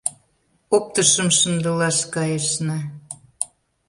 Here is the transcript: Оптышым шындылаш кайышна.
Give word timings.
Оптышым 0.75 1.29
шындылаш 1.39 1.99
кайышна. 2.13 2.77